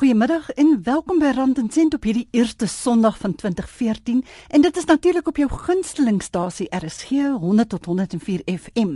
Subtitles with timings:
[0.00, 4.76] Goeiemiddag en welkom by Rand en Sent op hierdie eerste Sondag van 2014 en dit
[4.76, 8.94] is natuurlik op jou gunstelingstasie RSG 100 tot 104 FM.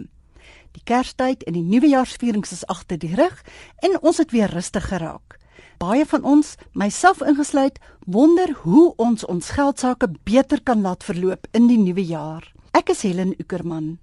[0.72, 3.42] Die Kerstyd en die Nuwejaarsvierings is agter die rug
[3.84, 5.36] en ons het weer rustig geraak.
[5.76, 7.76] Baie van ons, myself ingesluit,
[8.06, 12.48] wonder hoe ons ons geldsaake beter kan laat verloop in die nuwe jaar.
[12.72, 13.98] Ek is Helen Ukerman.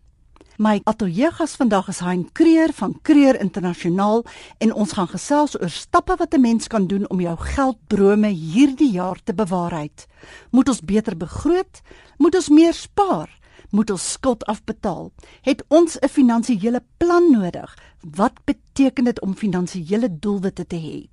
[0.62, 4.20] My ateljeegas vandag is Hein Kreer van Kreer Internasionaal
[4.62, 8.92] en ons gaan gesels oor stappe wat 'n mens kan doen om jou gelddrome hierdie
[8.92, 10.08] jaar te bewaarheid.
[10.52, 11.82] Moet ons beter begroot?
[12.18, 13.40] Moet ons meer spaar?
[13.70, 15.12] Moet ons skuld afbetaal?
[15.42, 17.78] Het ons 'n finansiële plan nodig?
[18.16, 21.11] Wat beteken dit om finansiële doelwitte te hê?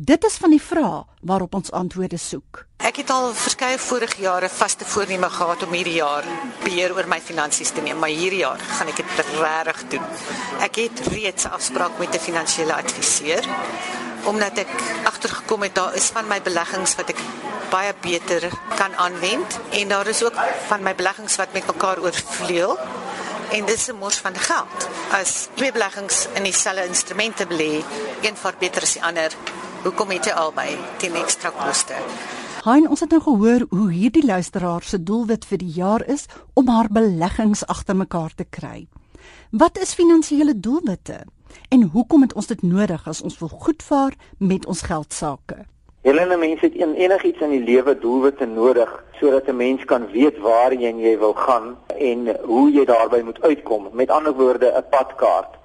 [0.00, 2.62] Dit is van die vrae waarop ons antwoorde soek.
[2.88, 6.24] Ek het al verskeie vorige jare vaste voorneme gehad om hierdie jaar
[6.62, 10.06] beheer oor my finansies te neem, maar hierdie jaar gaan ek dit regtig doen.
[10.64, 13.44] Ek het reeds afspraak met 'n finansiële adviseur
[14.24, 14.72] omdat ek
[15.04, 17.20] agtergekom het daar is van my beleggings wat ek
[17.70, 22.78] baie beter kan aanwend en daar is ook van my beleggings wat met mekaar oorvleuel
[23.50, 24.88] en dit is 'n mors van geld.
[25.12, 27.84] As twee beleggings in dieselfde instrumente belê,
[28.22, 29.32] een vaar beter as die ander,
[29.84, 31.96] hoekom het jy albei teen ekstra koste?
[32.60, 36.68] Hein, ons het nou gehoor hoe hierdie luisteraar se doelwit vir die jaar is om
[36.68, 38.84] haar beleggings agter mekaar te kry.
[39.50, 41.22] Wat is finansiële doelwitte
[41.72, 45.64] en hoekom het ons dit nodig as ons wil goed vaar met ons geld sake?
[46.04, 50.38] Helene mense het een enigiets in die lewe doelwitte nodig sodat 'n mens kan weet
[50.38, 53.88] waarheen jy wil gaan en hoe jy daarby moet uitkom.
[53.92, 55.56] Met ander woorde, 'n padkaart.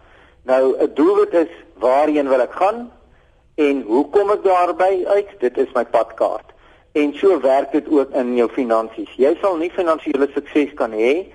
[0.43, 2.91] Nou, 'n doelwit is waarheen wil ek gaan
[3.55, 5.31] en hoe kom ek daarby uit?
[5.39, 6.53] Dit is my padkaart.
[6.95, 9.11] En so werk dit ook in jou finansies.
[9.19, 11.25] Jy sal nie finansiële sukses kan hê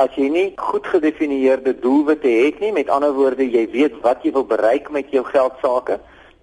[0.00, 2.72] as jy nie goed gedefinieerde doelwitte het nie.
[2.72, 5.98] Met ander woorde, jy weet wat jy wil bereik met jou geld sake.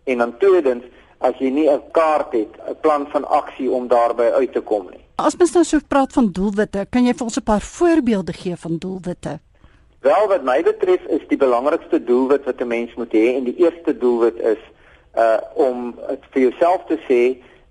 [0.06, 0.86] En dan tweedens,
[1.20, 4.90] as jy nie 'n kaart het, 'n plan van aksie om daarby uit te kom
[4.92, 5.04] nie.
[5.16, 8.56] As mens nou so praat van doelwitte, kan jy vir ons 'n paar voorbeelde gee
[8.56, 9.40] van doelwitte?
[10.02, 13.56] Wel wat my betref is die belangrikste doelwit wat 'n mens moet hê en die
[13.58, 14.62] eerste doelwit is
[15.18, 15.96] uh om
[16.32, 17.22] vir jouself te sê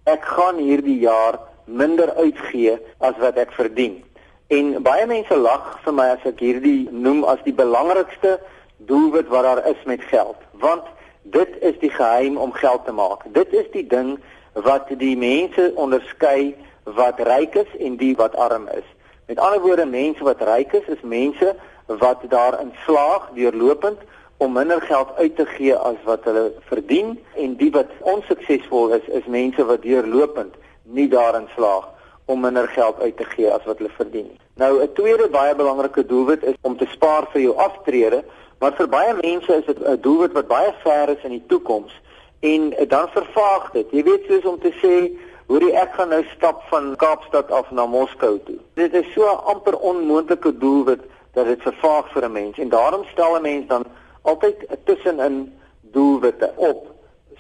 [0.05, 4.03] ek gaan hierdie jaar minder uitgee as wat ek verdien.
[4.51, 8.39] En baie mense lag vir my as ek hierdie noem as die belangrikste
[8.87, 10.85] doelwit wat daar is met geld, want
[11.31, 13.25] Dit is die geheim om geld te maak.
[13.35, 14.19] Dit is die ding
[14.53, 16.55] wat die mense onderskei
[16.85, 18.87] wat ryk is en die wat arm is.
[19.27, 21.57] Met ander woorde, mense wat ryk is, is mense
[21.87, 23.99] wat daarin slaag deurlopend
[24.37, 29.05] om minder geld uit te gee as wat hulle verdien en die wat onsuksesvol is,
[29.09, 31.89] is mense wat deurlopend nie daarin slaag
[32.25, 34.31] om minder geld uit te gee as wat hulle verdien.
[34.55, 38.25] Nou 'n tweede baie belangrike doelwit is om te spaar vir jou aftrede
[38.59, 42.01] Maar vir baie mense is dit 'n doelwit wat baie ver is in die toekoms
[42.41, 43.87] en dan vervaag dit.
[43.91, 45.13] Jy weet soos om te sê,
[45.47, 48.59] hoorie ek gaan nou stap van Kaapstad af na Moskou toe.
[48.75, 51.01] Dit is so amper onmoontlike doelwit
[51.33, 53.85] dat dit vervaag vir 'n mens en daarom stel 'n mens dan
[54.27, 55.53] altyd tussenin
[55.95, 56.87] doelwitte op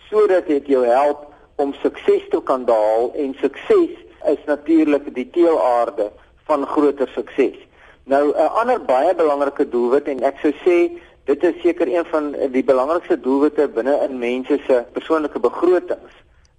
[0.08, 1.26] sodat dit jou help
[1.62, 3.94] om sukses te kan behaal en sukses
[4.32, 6.10] is natuurlik die teelaarde
[6.46, 7.58] van groter sukses.
[8.04, 10.78] Nou 'n ander baie belangrike doelwit en ek sou sê
[11.24, 16.12] dit is seker een van die belangrikste doelwitte binne in mense se persoonlike begrotings.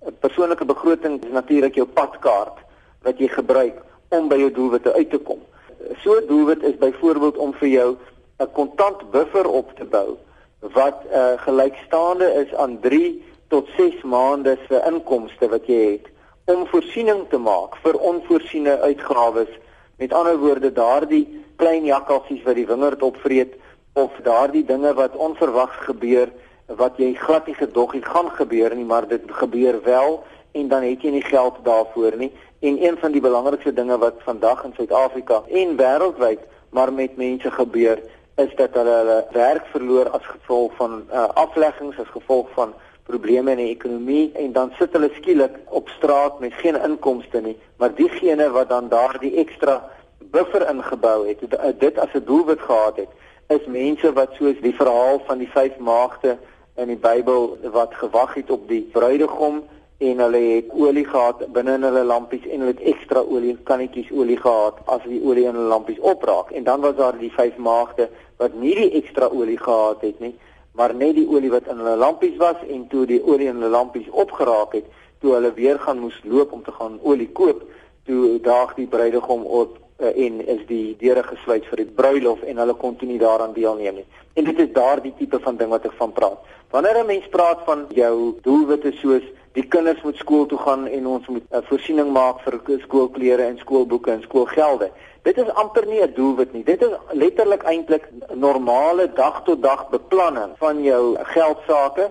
[0.06, 2.58] 'n Persoonlike begroting is natuurlik jou padkaart
[3.02, 3.78] wat jy gebruik
[4.10, 5.40] om by jou doelwitte uit te kom.
[6.04, 7.96] So 'n doelwit is byvoorbeeld om vir jou
[8.40, 10.18] 'n kontant buffer op te bou
[10.60, 16.08] wat uh, gelykstaande is aan 3 tot 6 maande se inkomste wat jy het
[16.46, 19.54] om voorsiening te maak vir onvoorsiene uitgawes
[19.98, 21.26] Met ander woorde, daardie
[21.56, 23.56] klein jakkalsies wat die wingerd opvreet
[23.98, 26.30] of daardie dinge wat onverwags gebeur
[26.82, 30.20] wat jy glad nie gedog het gaan gebeur nie, maar dit gebeur wel
[30.52, 32.30] en dan het jy nie geld daarvoor nie.
[32.60, 37.52] En een van die belangrikste dinge wat vandag in Suid-Afrika en wêreldwyd maar met mense
[37.52, 37.98] gebeur,
[38.38, 42.74] is dat hulle hulle werk verloor as gevolg van uh, afleggings as gevolg van
[43.08, 47.56] probleme in die ekonomie en dan sit hulle skielik op straat met geen inkomste nie,
[47.78, 49.80] maar diegene wat dan daardie ekstra
[50.32, 51.42] buffer ingebou het,
[51.80, 53.12] dit as 'n doelwit gehad het,
[53.48, 56.38] is mense wat soos die verhaal van die vyf maagde
[56.76, 59.64] in die Bybel wat gewag het op die bruidegom
[59.98, 64.12] en hulle het olie gehad binne in hulle lampies en hulle het ekstra olie kannetjies
[64.12, 66.52] olie gehad as die olie in hulle lampies opraak.
[66.52, 70.36] En dan was daar die vyf maagde wat nie die ekstra olie gehad het nie
[70.78, 73.74] maar net die olie wat in hulle lampies was en toe die olie in hulle
[73.74, 74.86] lampies opgeraak het,
[75.22, 77.64] toe hulle weer gaan moes loop om te gaan olie koop,
[78.06, 82.62] toe daag die bruidegom op uh, en is die deure gesluit vir die bruilof en
[82.62, 84.06] hulle kon toe nie daaraan deelneem nie.
[84.38, 86.54] En dit is daardie tipe van ding wat ek van praat.
[86.70, 89.26] Wanneer 'n mens praat van jou doelwitte soos
[89.58, 93.50] die kinders moet skool toe gaan en ons moet 'n uh, voorsiening maak vir skoolklere
[93.50, 94.92] en skoolboeke en skoolgelde.
[95.28, 96.64] Dit is amper nie 'n doelwit nie.
[96.64, 102.10] Dit is letterlik eintlik normale dag tot dag beplanning van jou geldsaake.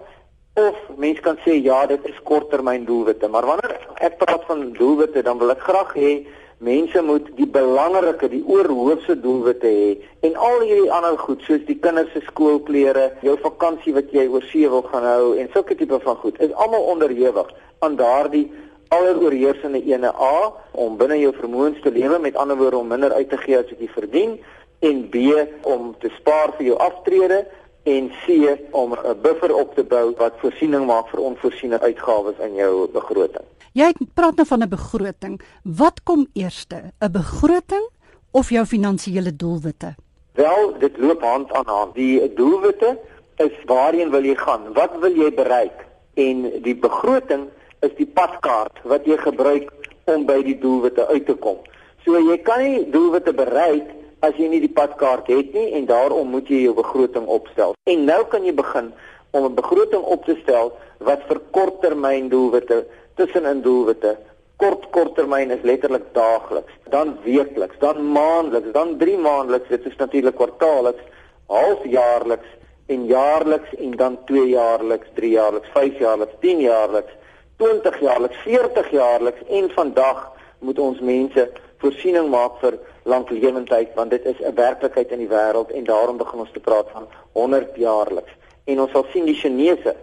[0.54, 5.22] Of mens kan sê ja, dit is korttermyn doelwitte, maar wanneer ek praat van doelwitte,
[5.22, 6.26] dan wil ek graag hê
[6.58, 9.90] mense moet die belangrike, die oorhoofse doelwitte hê.
[10.20, 14.44] En al hierdie ander goed soos die kinders se skoolklere, jou vakansie wat jy oor
[14.52, 17.48] see wil gaan hou en sulke tipe van goed is almal onderhewig
[17.78, 18.50] aan daardie
[18.88, 23.28] alleroorheersende ene A om binne jou vermoëns te lewe, met ander woorde om minder uit
[23.30, 24.38] te gee as wat jy verdien
[24.78, 25.16] en B
[25.62, 27.46] om te spaar vir jou aftrede
[27.86, 32.54] en C om 'n buffer op te bou wat voorsiening maak vir onvoorsiene uitgawes in
[32.54, 33.44] jou begroting.
[33.72, 35.40] Jy praat nou van 'n begroting.
[35.62, 37.88] Wat kom eerste, 'n begroting
[38.30, 39.94] of jou finansiële doelwitte?
[40.32, 41.94] Wel, dit loop hand aan hand.
[41.94, 42.98] Die doelwitte
[43.36, 44.72] is waarheen wil jy gaan?
[44.72, 45.84] Wat wil jy bereik?
[46.14, 47.48] En die begroting
[47.80, 49.70] is die padkaart wat jy gebruik
[50.04, 51.58] om by die doelwitte uit te kom.
[52.04, 53.90] So jy kan nie doelwitte bereik
[54.24, 57.74] as jy nie die padkaart het nie en daarom moet jy jou begroting opstel.
[57.90, 58.92] En nou kan jy begin
[59.30, 62.86] om 'n begroting op te stel wat vir korttermyn doelwitte
[63.16, 64.16] tussenin doelwitte.
[64.56, 70.34] Kort korttermyn is letterlik daagliks, dan weekliks, dan maandeliks, dan 3 maandeliks, dit is natuurlik
[70.34, 71.02] kwartaalliks,
[71.46, 72.48] halfjaarliks
[72.86, 77.12] en jaarliks en dan 2 jaarliks, 3 jaarliks, 5 jaarliks, 10 jaarliks,
[77.56, 81.48] 20 jaarliks, 40 jaarliks en vandag moet ons mense
[81.82, 86.40] voorsiening maak vir lanklewendheid want dit is 'n werklikheid in die wêreld en daarom begin
[86.40, 88.32] ons te praat van 100 jaarliks.
[88.64, 89.96] En ons sal sien die Chinese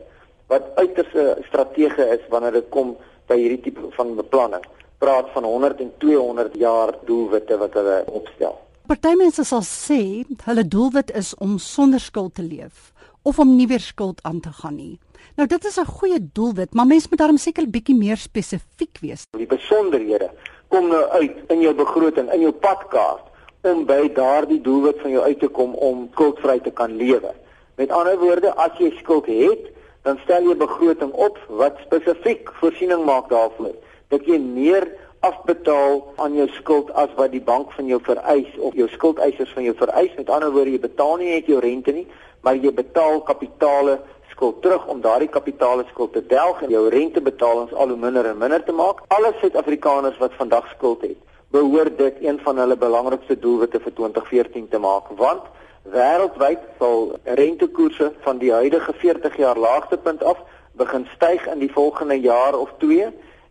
[0.48, 2.98] wat uiters 'n stratege is wanneer dit kom
[3.28, 4.64] by hierdie tipe van beplanning.
[4.98, 8.58] Praat van 100 en 200 jaar doelwitte wat hulle opstel.
[8.88, 12.92] Party mense sal sê hulle doelwit is om sonder skuld te leef
[13.22, 15.00] of om nie weer skuld aan te gaan nie.
[15.36, 19.25] Nou dit is 'n goeie doelwit, maar mens moet daarom seker bietjie meer spesifiek wees.
[19.31, 20.30] Die besonderhede
[20.68, 23.25] kom nou uit in jou begroting, in jou padkaart
[23.62, 27.34] om by daardie doelwit van jou uit te kom om skuldvry te kan lewe.
[27.75, 29.72] Met ander woorde, as jy skuld het,
[30.04, 33.74] dan stel jy begroting op wat spesifiek voorsiening maak daarvoor
[34.12, 34.86] dat jy meer
[35.24, 39.64] afbetaal aan jou skuld as wat die bank van jou vereis of jou skuldeisers van
[39.64, 40.12] jou vereis.
[40.18, 42.06] Met ander woorde, jy betaal nie net jou rente nie,
[42.44, 44.02] maar jy betaal kapitale
[44.34, 48.38] skuld terug om daardie kapitale skuld te delg en jou rentebetalings al hoe minder en
[48.38, 49.06] minder te maak.
[49.16, 51.20] Alle Suid-Afrikaners wat vandag skuld het,
[51.56, 55.52] behoort dit een van hulle belangrikste doelwitte vir 2014 te maak, want
[55.84, 60.38] Wêreldwyd sal rentekoerse van die huidige 40 jaar laagtepunt af
[60.80, 63.10] begin styg in die volgende jaar of 2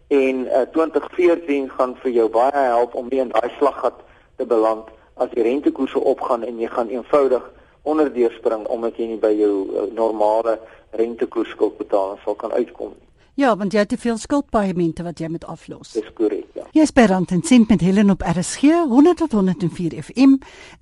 [0.09, 4.01] en uh, 2014 gaan vir jou baie help om nie in daai slaggat
[4.37, 4.89] te beland
[5.21, 7.45] as die rentekoerse opgaan en jy gaan eenvoudig
[7.83, 8.33] onderdeur
[8.69, 10.59] omdat jy nie by jou uh, normale
[10.91, 13.09] rentekoers skuld betaal sal kan uitkom nie.
[13.35, 15.95] Ja, want jy het te veel skuldpaaiemente wat jy moet aflos.
[15.97, 16.67] Dis korrek, ja.
[16.77, 20.35] Jy is by Rand en Sint met Helen op RSG 100.104 FM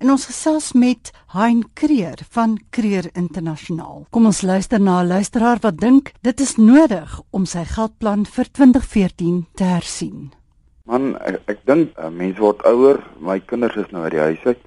[0.03, 4.03] en ons gesels met Hein Kreer van Kreer Internasionaal.
[4.11, 8.51] Kom ons luister na 'n luisteraar wat dink dit is nodig om sy geldplan vir
[8.51, 10.33] 2014 te hersien.
[10.83, 14.43] Man, ek, ek dink uh, mense word ouer, my kinders is nou uit die huis
[14.43, 14.59] uit.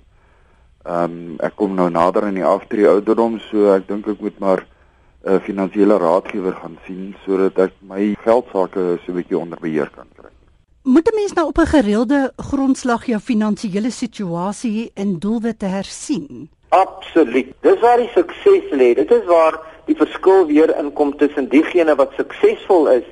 [0.84, 4.38] Ehm um, ek kom nou nader aan die aftree ouderdom, so ek dink ek moet
[4.38, 4.60] maar
[5.24, 9.88] 'n uh, finansiële raadgewer gaan sien sodat ek my geldsaake so 'n bietjie onder beheer
[9.94, 10.28] kan kry.
[10.84, 16.50] Moet 'n mens nou op 'n gereelde grondslag jou finansiële situasie en doelwitte hersien?
[16.68, 17.54] Absoluut.
[17.60, 18.94] Dis waar die sukses lê.
[18.94, 23.04] Dit is waar die verskil weer inkom tussen diegene wat suksesvol is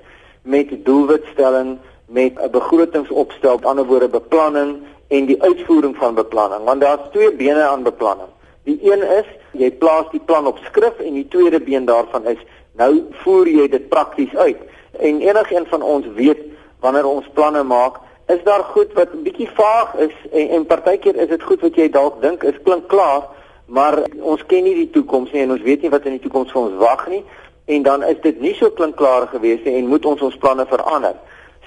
[0.42, 6.80] met doelwitstelling, met 'n begrotingsopstel, met ander woorde beplanning en die uitvoering van beplanning, want
[6.80, 8.30] daar's twee bene aan beplanning.
[8.64, 9.28] Die een is
[9.58, 12.40] jy plaas die plan op skrif en die tweede been daarvan is
[12.80, 12.92] nou
[13.24, 14.60] voer jy dit prakties uit.
[14.98, 16.40] En enigiemand van ons weet
[16.80, 18.00] wanneer ons planne maak,
[18.32, 21.74] is daar goed wat 'n bietjie vaag is en, en partykeer is dit goed wat
[21.74, 23.28] jy dalk dink is klink klaar,
[23.66, 26.52] maar ons ken nie die toekoms nie en ons weet nie wat in die toekoms
[26.52, 27.24] vir ons wag nie
[27.64, 30.66] en dan is dit nie so klink klaar gewees nie en moet ons ons planne
[30.66, 31.14] verander.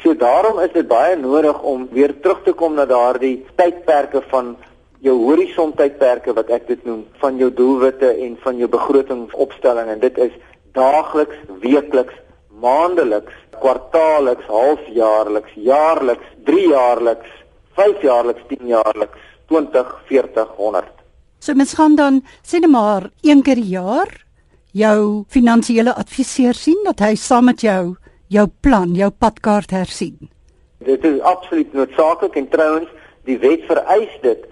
[0.04, 4.56] So daarom is dit baie nodig om weer terug te kom na daardie tydperke van
[5.06, 10.00] jou horison tydperke wat ek dit noem van jou doelwitte en van jou begrotingsopstelling en
[10.00, 10.34] dit is
[10.76, 12.16] daagliks, weekliks,
[12.62, 17.32] maandeliks, kwartaalliks, halfjaarliks, jaarliks, 3 jaarliks,
[17.80, 20.92] 5 jaarliks, 10 jaarliks, 20, 40, 100.
[21.40, 24.12] So mens gaan dan sê net maar een keer per jaar
[24.76, 27.96] jou finansiële adviseur sien dat hy saam met jou
[28.28, 30.30] jou plan, jou padkaart hersien.
[30.86, 32.90] Dit is absoluut noodsaaklik en trouens
[33.26, 34.46] die wet vereis dit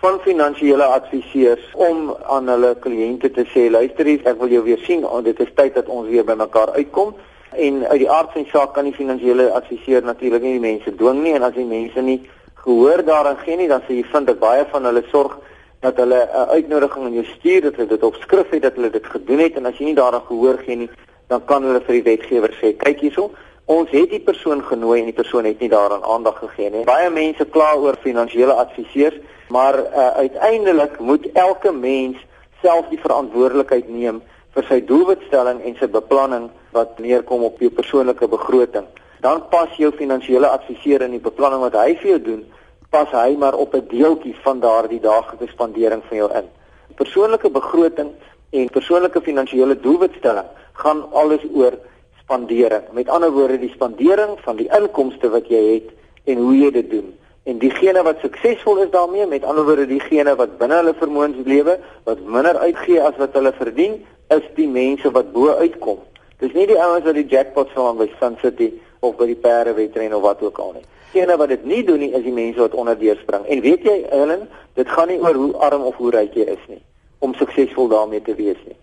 [0.00, 4.80] van finansiële adviseurs om aan hulle kliënte te sê luister hier ek wil jou weer
[4.86, 5.04] sien.
[5.04, 7.12] Oh, dit is tyd dat ons weer by mekaar uitkom.
[7.50, 10.94] En uit die aard van die saak kan die finansiële adviseur natuurlik nie die mense
[10.96, 11.34] dwing nie.
[11.36, 12.20] En as die mense nie
[12.64, 15.36] gehoor daaraan gee nie, dan sê jy vind dat baie van hulle sorg
[15.84, 18.90] dat hulle 'n uitnodiging aan jou stuur dat hulle dit op skrif het dat hulle
[18.90, 19.56] dit gedoen het.
[19.56, 20.90] En as jy nie daaraan gehoor gee nie,
[21.30, 23.30] dan kan hulle vir die wetgewer sê, kyk hierso,
[23.70, 26.82] ons het die persoon genooi en die persoon het nie daaraan aandag gegee nie.
[26.88, 29.20] Baie mense kla oor finansiële adviseurs,
[29.54, 32.18] maar uh, uiteindelik moet elke mens
[32.62, 34.18] self die verantwoordelikheid neem
[34.54, 38.88] vir sy doelwitstelling en sy beplanning wat neerkom op jou persoonlike begroting.
[39.22, 42.42] Dan pas jou finansiële adviseur in die beplanning wat hy vir jou doen
[42.90, 46.46] pas hy maar op 'n deeltjie van daardie daaglikse spandering van jou in.
[46.94, 48.10] Persoonlike begroting
[48.50, 50.50] en persoonlike finansiële doelwitstelling
[50.82, 51.76] gaan alles oor
[52.20, 52.82] spandering.
[52.92, 55.90] Met ander woorde, die spandering van die inkomste wat jy het
[56.30, 57.08] en hoe jy dit doen.
[57.48, 61.78] En diegene wat suksesvol is daarmee, met ander woorde diegene wat binne hulle vermoëns lewe,
[62.04, 63.98] wat minder uitgee as wat hulle verdien,
[64.30, 65.98] is die mense wat bo uitkom.
[66.38, 69.38] Dis nie die ouens wat die jackpot sal aan by Sun City of by die
[69.40, 72.32] perde wedren of wat ook al nie diegene wat dit nie doen nie is die
[72.32, 73.42] mense wat onderdeur spring.
[73.46, 74.46] En weet jy, Helen,
[74.78, 76.78] dit gaan nie oor hoe arm of hoe ryk jy is nie
[77.20, 78.76] om suksesvol daarmee te wees nie.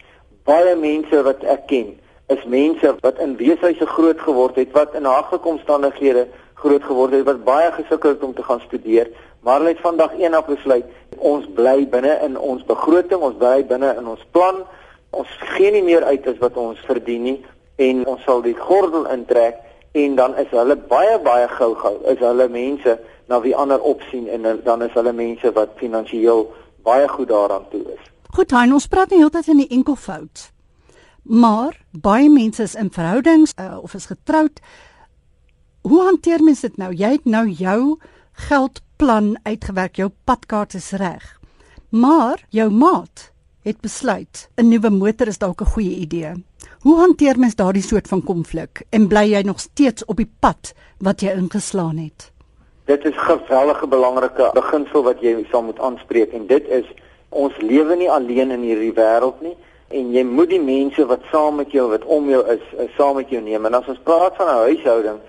[0.47, 1.93] Baie mense wat ek ken,
[2.33, 6.27] is mense wat in weeshuise groot geword het, wat in haglike omstandighede
[6.61, 9.11] groot geword het, wat baie gesukkel het om te gaan studeer,
[9.45, 13.93] maar hulle het vandag eendag besluit, ons bly binne in ons begroting, ons bly binne
[13.99, 14.63] in ons plan.
[15.15, 17.37] Ons gee nie meer uit as wat ons verdien nie
[17.77, 19.61] en ons sal die gordel intrek
[19.97, 22.97] en dan is hulle baie baie gou-gou is hulle mense
[23.29, 26.45] na wie ander opsien en dan is hulle mense wat finansiëel
[26.87, 28.03] baie goed daaraan toe is.
[28.37, 30.41] Goed, hy ons praat nie heeltyd in die enkelvoud.
[31.41, 31.73] Maar
[32.05, 34.59] baie mense is in verhoudings uh, of is getroud.
[35.81, 36.91] Hoe hanteer mens dit nou?
[36.93, 37.79] Jy het nou jou
[38.45, 41.25] geldplan uitgewerk, jou padkaart is reg.
[41.89, 43.31] Maar jou maat
[43.65, 46.35] het besluit 'n nuwe motor is dalk 'n goeie idee.
[46.85, 50.75] Hoe hanteer mens daardie soort van konflik en bly jy nog steeds op die pad
[50.99, 52.31] wat jy ingeslaan het?
[52.85, 56.85] Dit is 'n geweldige belangrike beginsel wat jy sal moet aanspreek en dit is
[57.29, 59.55] ons lewe nie alleen in hierdie wêreld nie
[59.89, 63.15] en jy moet die mense wat saam met jou wat om jou is, is saam
[63.15, 63.65] met jou neem.
[63.65, 65.19] En as ons praat van 'n huishouding,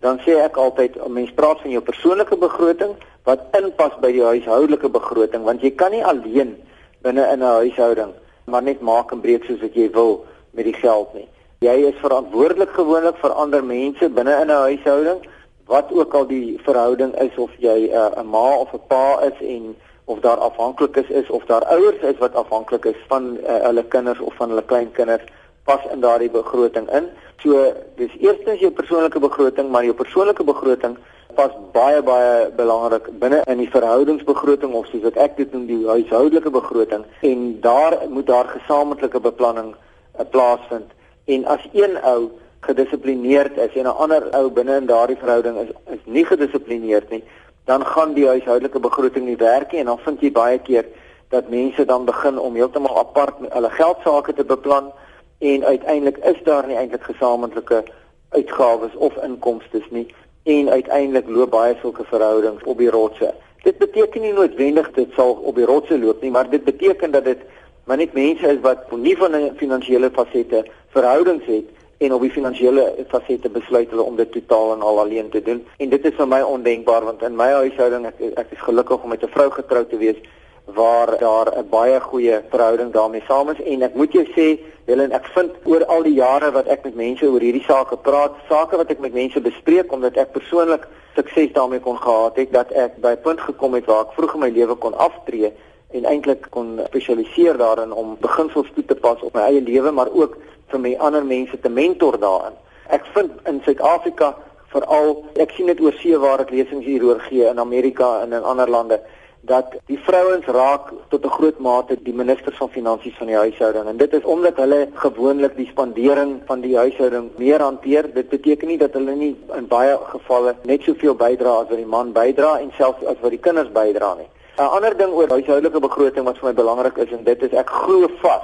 [0.00, 4.88] dan sê ek altyd, mense praat van jou persoonlike begroting wat inpas by die huishoudelike
[4.88, 6.56] begroting want jy kan nie alleen
[7.02, 8.12] binne in 'n huishouding
[8.46, 10.24] maar net maak en breek soos wat jy wil
[10.56, 11.26] met die geld nie.
[11.64, 15.20] Jy is verantwoordelik gewoonlik vir ander mense binne in 'n huishouding,
[15.66, 19.38] wat ook al die verhouding is of jy 'n uh, ma of 'n pa is
[19.40, 23.84] en of daar afhanklikes is of daar ouers is wat afhanklik is van uh, hulle
[23.84, 25.26] kinders of van hulle kleinkinders
[25.64, 27.08] pas in daardie begroting in.
[27.42, 30.96] So dis eerstens jou persoonlike begroting, maar jou persoonlike begroting
[31.34, 35.82] pas baie baie belangrik binne in die verhoudingsbegroting of soos wat ek dit noem die
[35.84, 40.94] huishoudelike begroting en daar moet daar gesamentlike beplanning uh, plaasvind
[41.36, 42.30] en as een ou
[42.68, 47.24] gedissiplineerd is en 'n ander ou binne in daardie verhouding is is nie gedissiplineerd nie,
[47.66, 50.86] dan gaan die huishoudelike begroting nie werk nie en dan vind jy baie keer
[51.34, 54.92] dat mense dan begin om heeltemal apart hulle geld sake te beplan
[55.38, 57.82] en uiteindelik is daar nie eintlik gesamentlike
[58.30, 60.06] uitgawes of inkomste nie
[60.46, 63.32] en uiteindelik loop baie sulke verhoudings op die rotse.
[63.62, 67.24] Dit beteken nie noodwendig dit sal op die rotse loop nie, maar dit beteken dat
[67.24, 67.42] dit
[67.86, 71.66] maar net mense is wat nie van 'n finansiële fasette verhoudings het
[71.98, 75.64] en op die finansiële fasette besluit hulle om dit totaal en al alleen te doen.
[75.76, 79.08] En dit is vir my ondenkbaar want in my huishouding ek, ek is gelukkig om
[79.08, 80.20] met 'n vrou getroud te wees
[80.66, 85.12] waar daar 'n baie goeie verhouding daarmee saam is en ek moet jou sê Helen
[85.12, 88.76] ek vind oor al die jare wat ek met mense oor hierdie sake praat, sake
[88.76, 93.00] wat ek met mense bespreek omdat ek persoonlik sukses daarmee kon gehad het dat ek
[93.00, 95.52] by 'n punt gekom het waar ek vroeg in my lewe kon aftree
[95.90, 100.10] en eintlik kon spesialiseer daarin om beginsels toe te pas op my eie lewe maar
[100.12, 100.36] ook
[100.70, 102.56] vir my ander mense te mentor daarin.
[102.90, 104.34] Ek vind in Suid-Afrika
[104.72, 108.42] veral ek sien dit oor see waar ek lesings hieroor gee in Amerika en in
[108.42, 109.00] ander lande
[109.46, 113.86] dat die vrouens raak tot 'n groot mate die ministers van finansies van die huishouding.
[113.88, 118.14] En dit is omdat hulle gewoonlik die spandering van die huishouding meer hanteer.
[118.14, 121.86] Dit beteken nie dat hulle nie in baie gevalle net soveel bydra as wat die
[121.86, 124.28] man bydra en selfs as wat die kinders bydra nie.
[124.58, 127.70] 'n Ander ding oor huishoudelike begroting wat vir my belangrik is en dit is ek
[127.70, 128.42] glo vas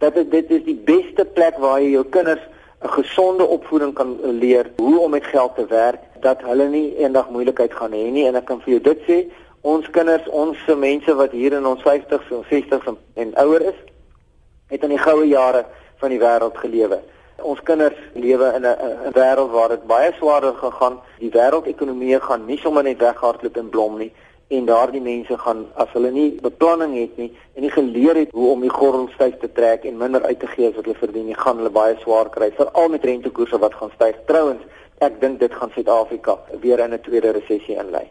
[0.00, 2.40] dat dit dit is die beste plek waar jy jou kinders
[2.80, 7.30] 'n gesonde opvoeding kan leer hoe om met geld te werk dat hulle nie eendag
[7.30, 8.26] moeilikheid gaan hê nie.
[8.26, 9.18] En ek kan vir jou dit sê
[9.60, 13.78] ons kinders ons mense wat hier in ons 50s en 60s en, en ouer is
[14.66, 15.64] het in die goue jare
[15.96, 17.00] van die wêreld gelewe.
[17.42, 21.00] Ons kinders lewe in 'n wêreld waar dit baie swaarder gegaan.
[21.18, 24.12] Die wêreldekonomie gaan nie sommer net weghardloop en blom nie
[24.50, 28.48] en daardie mense gaan as hulle nie beplanning het nie en nie geleer het hoe
[28.52, 31.28] om die gordel styf te trek en minder uit te gee as wat hulle verdien
[31.30, 34.18] nie, gaan hulle baie swaar kry, veral met rentekoerse wat gaan styg.
[34.26, 34.64] Trouwens,
[35.06, 38.08] ek dink dit gaan Suid-Afrika weer in 'n tweede resessie inlei.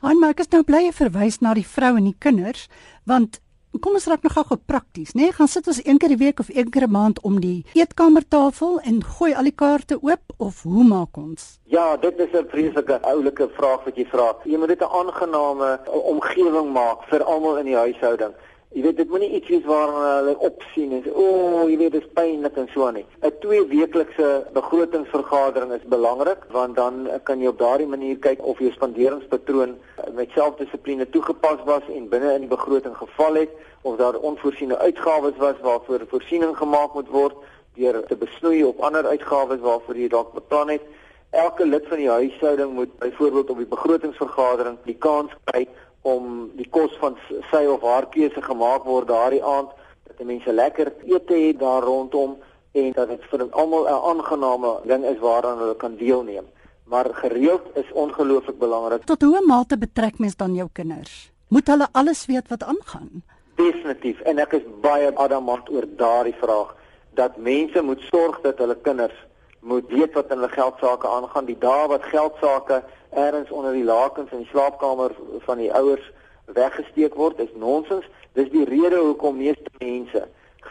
[0.00, 2.68] Han, maar ek is nou bly verwys na die vrou en die kinders,
[3.04, 3.40] want
[3.78, 5.22] kom ons raak nog gou prakties, né?
[5.22, 5.32] Nee?
[5.32, 8.80] Gaan sit ons een keer 'n week of een keer 'n maand om die eetkamertafel
[8.80, 11.58] en gooi al die kaarte oop of hoe maak ons?
[11.64, 14.36] Ja, dit is 'n vreeslike oulike vraag wat jy vra.
[14.44, 18.34] Jy moet dit 'n aangename omgewing maak vir almal in die huishouding.
[18.76, 21.94] Jy weet dit moenie iets wees waarna hulle opsien en sê o, oh, jy weet
[21.94, 23.06] dit is pynlik en so aan nie.
[23.24, 28.60] 'n Twee weeklikse begrotingsvergadering is belangrik want dan kan jy op daardie manier kyk of
[28.60, 29.72] jou spanderingspatroon
[30.12, 33.56] met selfdissipline toegepas was en binne in die begroting geval het
[33.88, 37.34] of daar onvoorsiene uitgawes was waarvoor voorsiening gemaak moet word
[37.80, 40.84] deur te besnoei op ander uitgawes waarvoor jy dalk beplan het.
[41.30, 45.68] Elke lid van die huishouding moet byvoorbeeld op die begrotingsvergadering die kans kry
[46.12, 47.16] om die kos van
[47.50, 49.72] sy of haar keuse gemaak word daardie aand
[50.08, 52.36] dat die mense lekker ete het daar rondom
[52.72, 56.46] en dat dit vir almal 'n aangename ding is waaraan hulle kan deelneem.
[56.84, 59.04] Maar gereeld is ongelooflik belangrik.
[59.04, 61.32] Tot hoe mate betrek mens dan jou kinders?
[61.48, 63.22] Moet hulle alles weet wat aangaan?
[63.54, 66.76] Definitief en ek is baie adamant oor daardie vraag
[67.14, 69.26] dat mense moet sorg dat hulle kinders
[69.60, 71.44] moet weet wat hulle geldsaake aangaan.
[71.44, 75.14] Die dae wat geldsaake ergens onder die lakens in die slaapkamer
[75.46, 76.12] van die ouers
[76.46, 78.04] weggesteek word, is nonsens.
[78.32, 80.28] Dis die rede hoekom meeste mense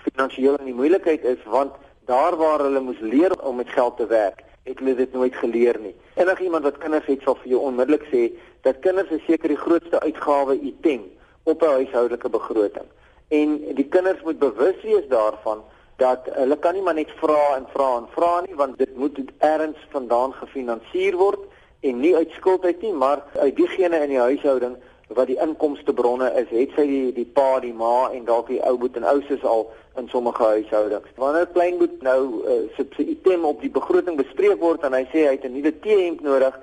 [0.08, 1.74] finansiëel in die moeilikheid is want
[2.08, 5.80] daar waar hulle moes leer om met geld te werk, het hulle dit nooit geleer
[5.84, 5.96] nie.
[6.16, 8.30] Enig iemand wat kinders het sal vir jou onmiddellik sê
[8.68, 11.04] dat kinders is seker die grootste uitgawe item
[11.44, 12.88] op 'n huishoudelike begroting.
[13.28, 15.64] En die kinders moet bewus wees daarvan
[15.98, 19.20] dat hulle kan nie maar net vra en vra en vra nie want dit moet
[19.38, 21.40] ergens vandaan gefinansier word
[21.80, 25.94] en nie uit skuld uit nie, maar uit diegene in die huishouding wat die inkomste
[25.94, 29.08] bronne is, het sy die die pa, die ma en dalk die ou boet en
[29.08, 31.14] ouses al in sommige huishoudings.
[31.16, 35.38] Wanneer kleinboet nou uh, sy item op die begroting bespreek word en hy sê hy
[35.38, 36.60] het 'n nuwe T-hemp nodig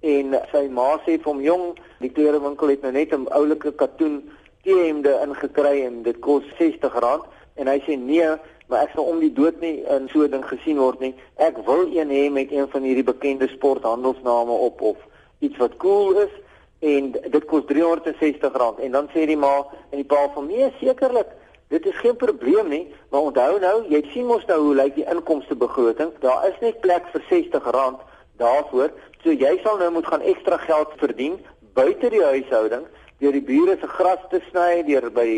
[0.00, 1.64] en sy ma sê vir hom jong,
[1.98, 4.22] die klerewinkel het nou net 'n oulike katoen
[4.62, 7.26] T-hemde ingekry en dit kos R60
[7.56, 8.30] en hy sê nee,
[8.68, 11.14] maar ek sal om die dood nie in so 'n ding gesien word nie.
[11.36, 14.96] Ek wil een hê met een van hierdie bekende sporthandelsname op of
[15.40, 16.34] iets wat cool is
[16.80, 18.80] en dit kos R360.
[18.80, 21.26] En dan sê die ma en die pa van nee sekerlik
[21.68, 25.08] dit is geen probleem nie maar onthou nou jy sien mos nou hoe lyk die
[25.10, 27.98] inkomste begroting daar is net plek vir R60
[28.36, 28.90] daarvoor.
[29.22, 31.40] So jy sal nou moet gaan ekstra geld verdien
[31.74, 32.86] buite die huishouding
[33.18, 35.28] deur die bure se gras te sny deur by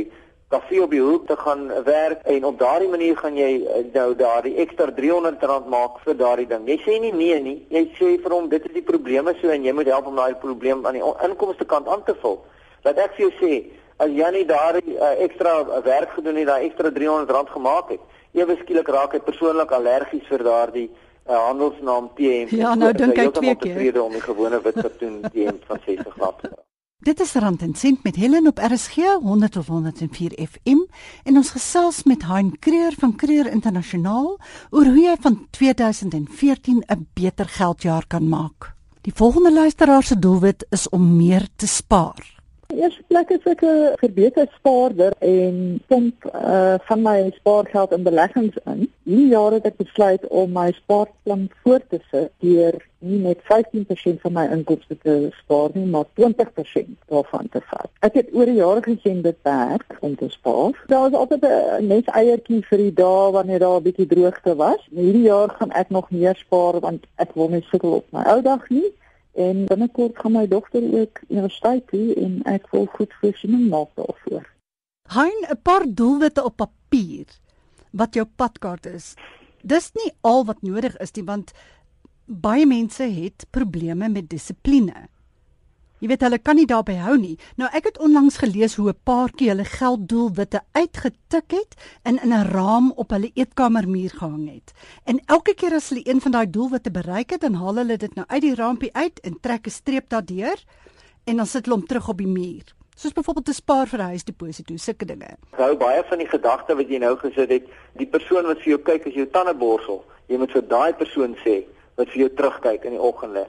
[0.51, 4.15] kafee op die hoek te gaan werk en op daardie manier gaan jy eh, nou
[4.19, 6.65] daardie ekstra R300 maak vir daardie ding.
[6.67, 7.59] Jy sê nie nee nie.
[7.71, 10.35] Jy sê vir hom dit is die probleme so en jy moet help om daai
[10.43, 12.41] probleem aan die inkomste kant aan te vul.
[12.83, 13.61] Laat ek vir jou sê,
[14.03, 15.53] as jy nie daardie uh, ekstra
[15.85, 18.03] werk gedoen het, daai ekstra R300 gemaak het,
[18.35, 22.51] ewe skielik raak hy persoonlik allergies vir daardie uh, handelsnaam TM.
[22.59, 26.43] Ja, nou dink ek twee keer om die gewone wit katoen TM van 60 glad
[26.43, 26.51] te
[27.01, 30.83] Dit is Rand en Sent met Helen op RSG 100 tot 104 FM
[31.25, 34.37] en ons gesels met Hein Creer van Creer Internasionaal
[34.71, 38.75] oor hoe jy van 2014 'n beter geldjaar kan maak.
[39.01, 42.40] Die volgende luisteraar se doelwit is om meer te spaar.
[42.71, 48.57] Eers plek is ek 'n verbeter spaarder en pomp uh, van my spaargeld in beleggings
[48.65, 48.87] in.
[49.03, 54.21] Hierdie jaar het ek besluit om my spaarplan voort te sit deur nie net 15%
[54.23, 57.91] van my inkomste te spaar nie, maar 20% daarvan te vat.
[58.07, 60.77] Ek het oor die jare gesien dit werk om te spaar.
[60.87, 64.81] Daar was altyd 'n nes eiertjie vir die dae wanneer daar 'n bietjie droogte was.
[64.95, 68.43] Hierdie jaar gaan ek nog meer spaar want ek wil nie sukkel op my ou
[68.43, 68.93] dag nie.
[69.33, 74.47] En binnekort gaan my dogter ook universiteit toe en ek wil goed voorsiening maak daarvoor.
[75.09, 77.27] Hein 'n paar doelwitte op papier
[77.91, 79.15] wat jou padkaart is.
[79.63, 81.53] Dis nie al wat nodig is nie want
[82.27, 85.09] baie mense het probleme met dissipline.
[86.01, 87.35] Jy weet hulle kan nie daarby hou nie.
[87.61, 92.49] Nou ek het onlangs gelees hoe 'n paartjie hulle gelddoelwitte uitgetik het en in 'n
[92.49, 94.73] raam op hulle eetkamermuur gehang het.
[95.05, 98.15] En elke keer as hulle een van daai doelwitte bereik het, dan haal hulle dit
[98.15, 100.65] nou uit die raampie uit en trek 'n streep daardeur
[101.25, 102.65] en dan sit hulle hom terug op die muur.
[102.97, 105.37] Soos byvoorbeeld 'n spaar vir 'n huisdeposito, sulke dinge.
[105.51, 108.79] Hou baie van die gedagte wat jy nou gesit het, die persoon wat vir jou
[108.79, 111.65] kyk as jou tande borsel, jy moet vir daai persoon sê
[111.97, 113.47] wat vir jou terugkyk in die oggende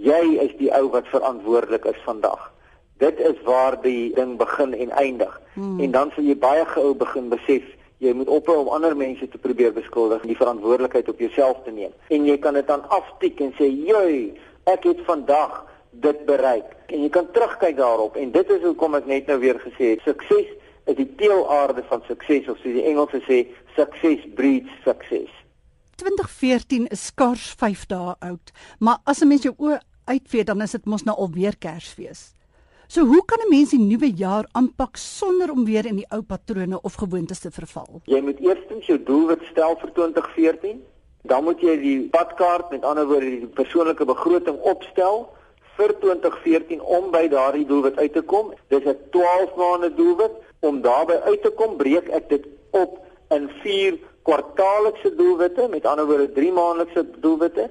[0.00, 2.48] jy is die ou wat verantwoordelik is vandag.
[3.00, 5.40] Dit is waar die ding begin en eindig.
[5.54, 5.80] Hmm.
[5.80, 7.64] En dan sal jy baie gou begin besef
[8.00, 11.70] jy moet ophou om ander mense te probeer beskuldig en die verantwoordelikheid op jouself te
[11.70, 11.92] neem.
[12.08, 14.32] En jy kan dit dan aftik en sê, "Jy,
[14.64, 16.76] ek het vandag dit bereik.
[16.86, 20.04] En jy kan terugkyk daarop en dit is hoekom ek net nou weer gesê het,
[20.06, 20.48] sukses
[20.90, 23.42] is die teelaarde van sukses of soos die Engelse sê,
[23.76, 25.30] success breeds success.
[26.00, 29.80] 2014 is skaars 5 dae oud, maar as 'n mens jou oë
[30.10, 32.30] uitvee dan is dit mos nou alweer Kersfees.
[32.90, 36.22] So hoe kan 'n mens die nuwe jaar aanpak sonder om weer in die ou
[36.22, 38.00] patrone of gewoontes te verval?
[38.04, 40.82] Jy moet eerstens jou doelwit stel vir 2014.
[41.22, 45.28] Dan moet jy die padkaart, met ander woorde die persoonlike begroting opstel
[45.76, 48.52] vir 2014 om by daardie doelwit uit te kom.
[48.68, 50.32] Dis 'n 12 maande doelwit.
[50.60, 56.06] Om daarby uit te kom, breek ek dit op in 4 kwartaallikse doelwitte, met ander
[56.06, 57.70] woorde 3 maandelikse doelwitte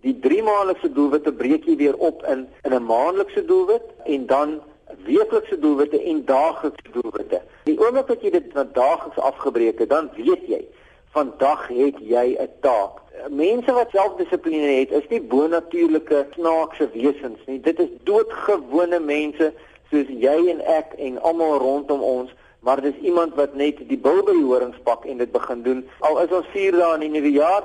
[0.00, 4.60] Die 3 maandelikse doelwitte breek jy weer op in in 'n maandelikse doelwit en dan
[5.04, 7.42] weeklikse doelwitte en daaglikse doelwitte.
[7.64, 10.64] Die oomblik wat jy dit na daagliks afgebreek het, dan weet jy
[11.12, 13.02] vandag het jy 'n taak.
[13.28, 17.60] Mense wat selfdissipline het, is nie bonatuurlike snaakse wesens nie.
[17.60, 19.52] Dit is doodgewone mense
[19.90, 24.20] soos jy en ek en almal rondom ons maar dis iemand wat net die bil
[24.24, 27.12] by die horings pak en dit begin doen al is ons 4 dae in die
[27.16, 27.64] nuwe jaar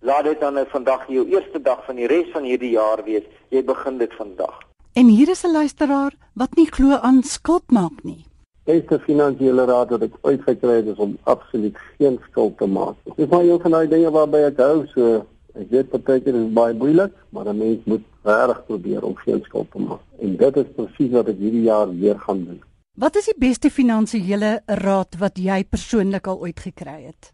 [0.00, 3.24] Laat dit dan nou vandag jou eerste dag van die res van hierdie jaar wees.
[3.52, 4.54] Jy begin dit vandag.
[4.96, 8.24] En hier is 'n luisteraar wat nie glo aan skuld maak nie.
[8.64, 12.96] Beste finansiële raad wat ek uitgekry het is om absoluut geen skuld te maak.
[13.04, 16.52] Dit is maar een van daai dinge waarby ek hou, so ek weet partykeer is
[16.52, 20.00] baie moeilik, maar 'n mens moet regtig probeer om geen skuld te maak.
[20.18, 22.62] En dit is presies wat ek hierdie jaar weer gaan doen.
[22.96, 27.32] Wat is die beste finansiële raad wat jy persoonlik al ooit gekry het?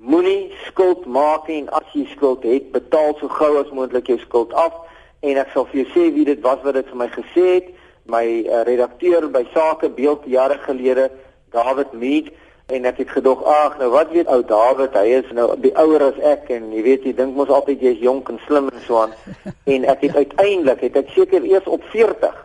[0.00, 4.16] Moenie skuld maak nie en as jy skuld het, betaal so gou as moontlik jou
[4.22, 4.72] skuld af
[5.20, 7.66] en ek sal vir jou sê wie dit was wat dit vir my gesê het.
[8.08, 11.10] My uh, redakteur by Sake Beeld jare gelede,
[11.52, 12.30] David Mead
[12.72, 16.06] en ek het gedog, ag, nou wat weet ou David, hy is nou die ouer
[16.06, 19.02] as ek en jy weet jy dink mos altyd jy's jonk en slim en so
[19.02, 19.12] aan.
[19.74, 22.38] en ek het uiteindelik het ek seker eers op 40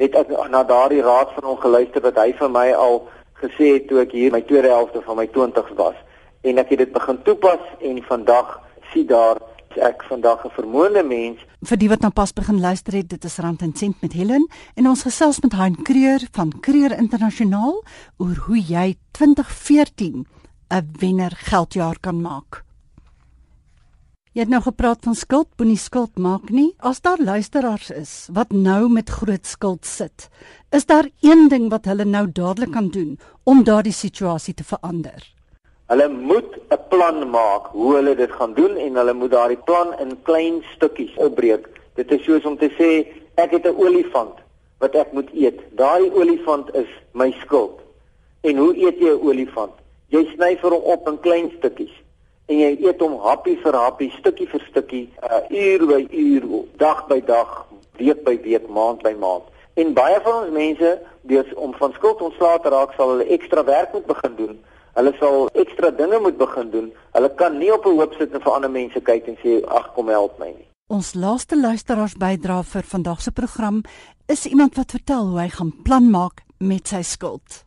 [0.00, 3.02] het ek na daardie raad van hom geluister wat hy vir my al
[3.42, 6.00] gesê het toe ek hier my tweede helfte van my 20's was
[6.42, 8.60] en ek het dit begin toepas en vandag
[8.92, 9.40] sien daar
[9.80, 11.38] ek vandag 'n vermoënde mens.
[11.62, 14.48] Vir die wat nou pas begin luister het, dit is Rand en Sent met Helen
[14.74, 17.82] en ons gesels met Hein Kreer van Kreer Internasionaal
[18.18, 20.26] oor hoe jy 2014
[20.70, 22.64] 'n wenner geldjaar kan maak.
[24.32, 26.74] Jy het nou gepraat van skuld, moenie skuld maak nie.
[26.78, 30.28] As daar luisteraars is wat nou met groot skuld sit,
[30.70, 35.41] is daar een ding wat hulle nou dadelik kan doen om daardie situasie te verander.
[35.92, 39.88] Hulle moet 'n plan maak hoe hulle dit gaan doen en hulle moet daardie plan
[40.00, 41.68] in klein stukkies opbreek.
[41.94, 42.90] Dit is soos om te sê
[43.34, 44.38] ek het 'n olifant
[44.78, 45.58] wat ek moet eet.
[45.70, 47.80] Daardie olifant is my skuld.
[48.40, 49.74] En hoe eet jy 'n olifant?
[50.08, 51.94] Jy sny vir hom op in klein stukkies
[52.46, 57.06] en jy eet hom happie vir happie, stukkie vir stukkie, uh, uur by uur, dag
[57.06, 57.66] by dag,
[57.98, 59.44] week by week, maand by maand.
[59.74, 63.64] En baie van ons mense, deurs om van skuld ontslae te raak, sal hulle ekstra
[63.64, 64.60] werk moet begin doen
[64.92, 66.92] Hulle sal ekstra dinge moet begin doen.
[67.16, 69.94] Hulle kan nie op 'n hoop sit en vir ander mense kyk en sê ag
[69.94, 70.68] kom help my nie.
[70.90, 73.82] Ons laaste luisteraars bydra vir vandag se program
[74.28, 77.64] is iemand wat vertel hoe hy gaan plan maak met sy skuld.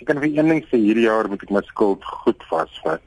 [0.00, 3.02] Ek kan vir een ding sê hierdie jaar moet ek my skuld goed vasvat.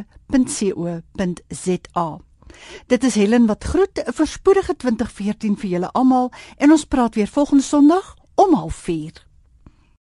[2.87, 7.29] Dit is Helen wat groet 'n voorspoedige 2014 vir julle almal en ons praat weer
[7.29, 9.30] volgende Sondag om 04:30.